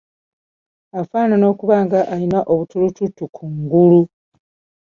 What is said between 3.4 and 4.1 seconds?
ngulu.